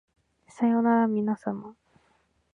[0.47, 1.75] さようならみなさま